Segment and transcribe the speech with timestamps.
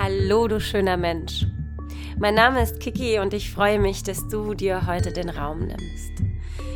[0.00, 1.44] Hallo, du schöner Mensch.
[2.18, 6.22] Mein Name ist Kiki und ich freue mich, dass du dir heute den Raum nimmst.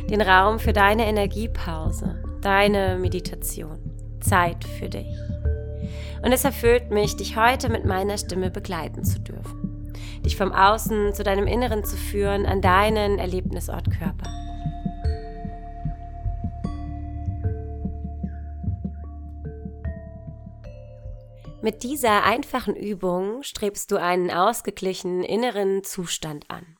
[0.09, 3.79] Den Raum für deine Energiepause, deine Meditation,
[4.19, 5.17] Zeit für dich.
[6.21, 9.93] Und es erfüllt mich, dich heute mit meiner Stimme begleiten zu dürfen.
[10.25, 14.42] Dich vom Außen zu deinem Inneren zu führen, an deinen Erlebnisort Körper.
[21.63, 26.77] Mit dieser einfachen Übung strebst du einen ausgeglichenen inneren Zustand an.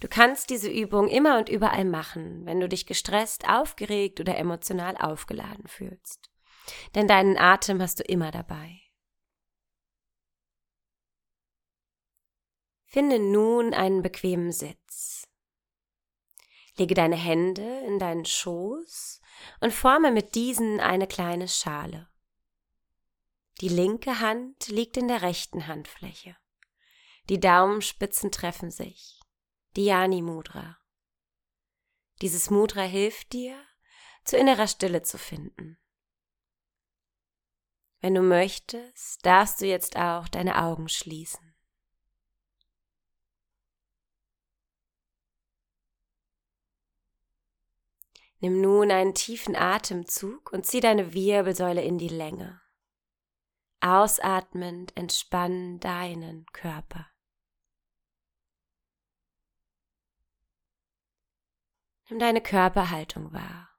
[0.00, 4.96] Du kannst diese Übung immer und überall machen, wenn du dich gestresst, aufgeregt oder emotional
[4.96, 6.30] aufgeladen fühlst.
[6.94, 8.80] Denn deinen Atem hast du immer dabei.
[12.86, 15.28] Finde nun einen bequemen Sitz.
[16.78, 19.20] Lege deine Hände in deinen Schoß
[19.60, 22.09] und forme mit diesen eine kleine Schale.
[23.60, 26.34] Die linke Hand liegt in der rechten Handfläche.
[27.28, 29.20] Die Daumenspitzen treffen sich.
[29.76, 30.78] Dhyani Mudra.
[32.22, 33.62] Dieses Mudra hilft dir,
[34.24, 35.78] zu innerer Stille zu finden.
[38.00, 41.54] Wenn du möchtest, darfst du jetzt auch deine Augen schließen.
[48.38, 52.59] Nimm nun einen tiefen Atemzug und zieh deine Wirbelsäule in die Länge.
[53.80, 57.10] Ausatmend entspann deinen Körper.
[62.08, 63.70] Nimm deine Körperhaltung wahr.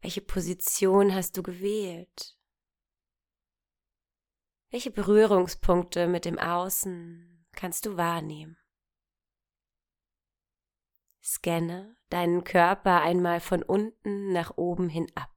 [0.00, 2.38] Welche Position hast du gewählt?
[4.70, 8.58] Welche Berührungspunkte mit dem Außen kannst du wahrnehmen?
[11.22, 15.33] Scanne deinen Körper einmal von unten nach oben hin ab.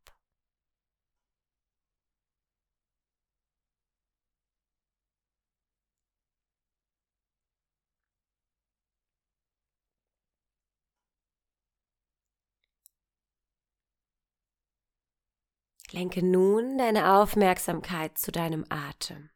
[15.91, 19.29] Lenke nun deine Aufmerksamkeit zu deinem Atem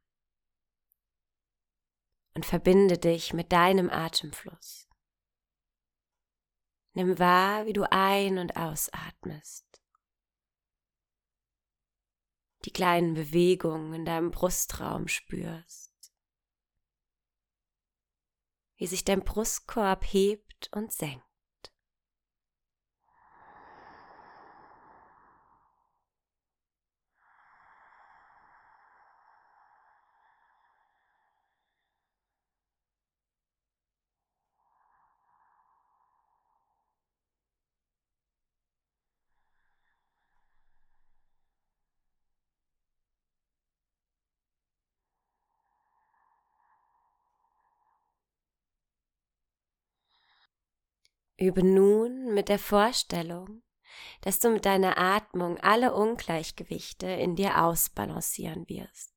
[2.33, 4.89] und verbinde dich mit deinem Atemfluss.
[6.93, 9.65] Nimm wahr, wie du ein- und ausatmest.
[12.65, 16.13] Die kleinen Bewegungen in deinem Brustraum spürst.
[18.75, 21.30] Wie sich dein Brustkorb hebt und senkt.
[51.41, 53.63] Übe nun mit der Vorstellung,
[54.21, 59.11] dass du mit deiner Atmung alle Ungleichgewichte in dir ausbalancieren wirst.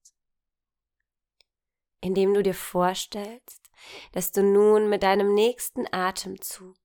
[2.00, 3.70] Indem du dir vorstellst,
[4.12, 6.78] dass du nun mit deinem nächsten Atemzug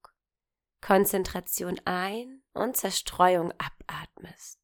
[0.81, 4.59] Konzentration ein und Zerstreuung abatmest.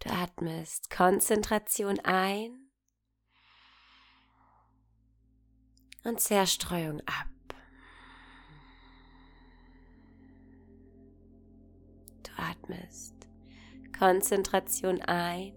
[0.00, 2.70] Du atmest Konzentration ein
[6.04, 7.35] und Zerstreuung ab.
[12.36, 13.14] Atmest.
[13.98, 15.52] Konzentration ein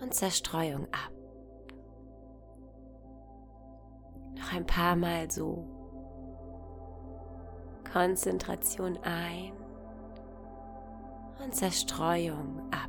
[0.00, 1.12] und Zerstreuung ab.
[4.36, 5.66] Noch ein paar Mal so.
[7.92, 9.52] Konzentration ein
[11.42, 12.79] und Zerstreuung ab.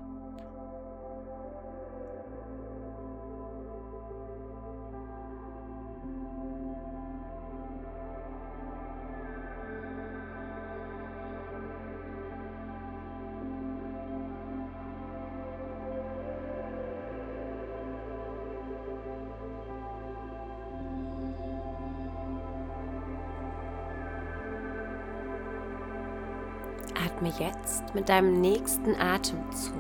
[27.22, 29.76] Atme jetzt mit deinem nächsten Atemzug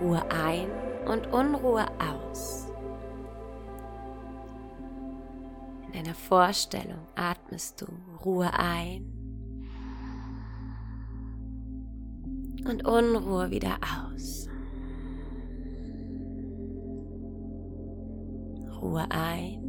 [0.00, 0.66] Ruhe ein
[1.06, 2.68] und Unruhe aus.
[5.86, 7.86] In deiner Vorstellung atmest du
[8.24, 9.04] Ruhe ein
[12.68, 13.76] und Unruhe wieder
[14.08, 14.48] aus.
[18.80, 19.62] Ruhe ein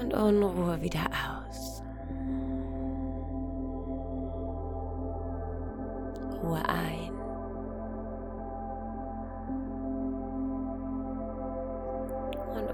[0.00, 1.39] und Unruhe wieder aus.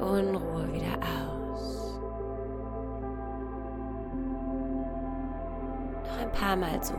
[0.01, 2.01] Unruhe wieder aus.
[6.05, 6.95] Noch ein paar Mal so.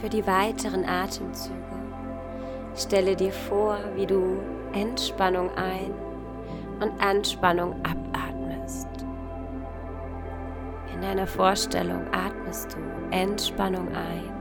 [0.00, 1.54] Für die weiteren Atemzüge
[2.76, 4.38] stelle dir vor, wie du
[4.72, 5.92] Entspannung ein
[6.80, 8.88] und Anspannung abatmest.
[10.94, 14.32] In deiner Vorstellung atmest du Entspannung ein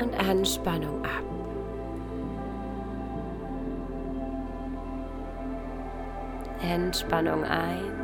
[0.00, 1.10] und Anspannung ab.
[6.62, 8.03] Entspannung ein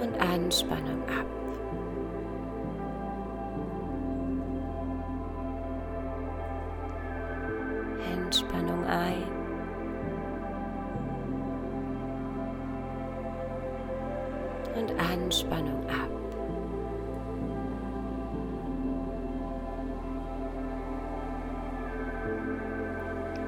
[0.00, 1.26] und Anspannung ab.
[8.12, 9.24] Entspannung ein.
[14.76, 16.08] Und Anspannung ab.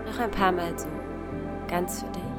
[0.06, 0.88] Noch ein paar Mal so,
[1.68, 2.29] ganz für dich.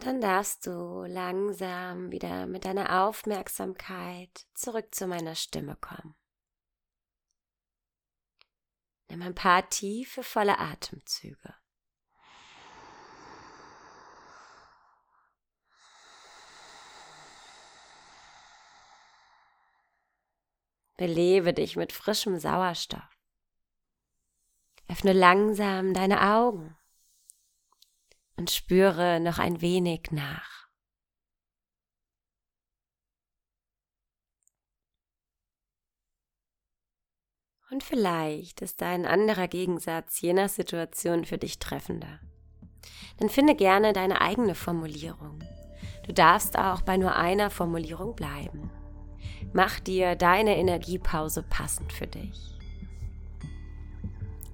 [0.00, 6.14] Dann darfst du langsam wieder mit deiner Aufmerksamkeit zurück zu meiner Stimme kommen.
[9.08, 11.54] Nimm ein paar tiefe, volle Atemzüge.
[20.96, 23.16] Belebe dich mit frischem Sauerstoff.
[24.88, 26.76] Öffne langsam deine Augen
[28.40, 30.66] und spüre noch ein wenig nach.
[37.70, 42.18] Und vielleicht ist ein anderer Gegensatz je nach Situation für dich treffender.
[43.18, 45.40] Dann finde gerne deine eigene Formulierung.
[46.06, 48.70] Du darfst auch bei nur einer Formulierung bleiben.
[49.52, 52.59] Mach dir deine Energiepause passend für dich.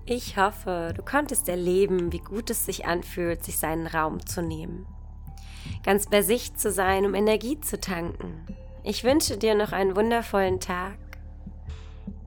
[0.09, 4.87] Ich hoffe, du konntest erleben, wie gut es sich anfühlt, sich seinen Raum zu nehmen.
[5.83, 8.47] Ganz bei sich zu sein, um Energie zu tanken.
[8.85, 10.97] Ich wünsche dir noch einen wundervollen Tag.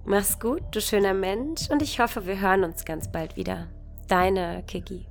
[0.04, 3.68] Mach's gut, du schöner Mensch, und ich hoffe, wir hören uns ganz bald wieder.
[4.10, 5.09] Deine Kiki.